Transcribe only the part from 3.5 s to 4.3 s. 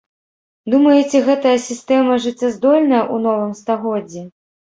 стагоддзі?